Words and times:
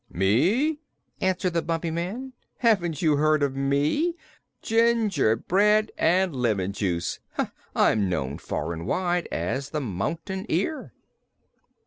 "Me?" 0.09 0.79
answered 1.21 1.53
the 1.53 1.61
Bumpy 1.61 1.91
Man. 1.91 2.33
"Haven't 2.57 3.03
you 3.03 3.17
heard 3.17 3.43
of 3.43 3.55
me? 3.55 4.15
Gingerbread 4.63 5.91
and 5.95 6.35
lemon 6.35 6.73
juice! 6.73 7.19
I'm 7.75 8.09
known, 8.09 8.39
far 8.39 8.73
and 8.73 8.87
wide, 8.87 9.27
as 9.31 9.69
the 9.69 9.79
Mountain 9.81 10.47
Ear." 10.49 10.91